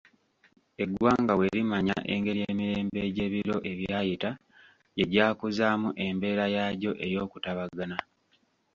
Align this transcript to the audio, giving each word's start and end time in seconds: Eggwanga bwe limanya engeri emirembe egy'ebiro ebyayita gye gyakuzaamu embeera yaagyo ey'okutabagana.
Eggwanga 0.83 1.33
bwe 1.35 1.47
limanya 1.55 1.97
engeri 2.13 2.39
emirembe 2.51 2.99
egy'ebiro 3.07 3.55
ebyayita 3.71 4.31
gye 4.97 5.05
gyakuzaamu 5.13 5.87
embeera 6.05 6.45
yaagyo 6.55 6.91
ey'okutabagana. 7.05 7.97